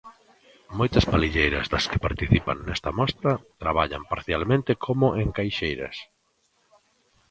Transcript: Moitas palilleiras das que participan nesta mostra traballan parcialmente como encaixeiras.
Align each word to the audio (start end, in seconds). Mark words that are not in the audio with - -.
Moitas 0.79 1.05
palilleiras 1.13 1.65
das 1.73 1.85
que 1.89 2.03
participan 2.07 2.57
nesta 2.67 2.91
mostra 2.99 3.31
traballan 3.63 4.03
parcialmente 4.11 4.71
como 4.85 5.05
encaixeiras. 5.25 5.95